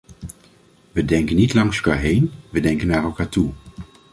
[0.91, 3.53] We denken niet langs elkaar heen, we denken naar elkaar toe.